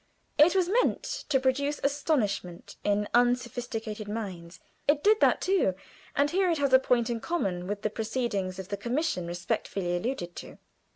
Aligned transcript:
It 0.39 0.55
was 0.55 0.67
meant 0.67 1.03
to 1.29 1.39
produce 1.39 1.79
astonishment 1.83 2.75
in 2.83 3.07
unsophisticated 3.13 4.07
minds 4.07 4.59
it 4.87 5.03
did 5.03 5.19
that 5.19 5.39
too, 5.41 5.75
and 6.15 6.31
here 6.31 6.49
it 6.49 6.57
has 6.57 6.73
a 6.73 6.79
point 6.79 7.07
in 7.11 7.19
common 7.19 7.67
with 7.67 7.83
the 7.83 7.89
proceedings 7.91 8.57
of 8.57 8.69
the 8.69 8.77
commission 8.77 9.27
respectfully 9.27 9.95
alluded 9.95 10.35
to. 10.37 10.57